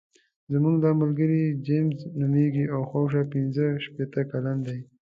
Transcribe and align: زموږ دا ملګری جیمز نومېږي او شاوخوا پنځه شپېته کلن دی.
زموږ 0.51 0.75
دا 0.83 0.91
ملګری 1.01 1.43
جیمز 1.67 1.99
نومېږي 2.19 2.65
او 2.75 2.81
شاوخوا 3.13 3.23
پنځه 3.33 3.65
شپېته 3.85 4.21
کلن 4.31 4.57
دی. 4.67 4.79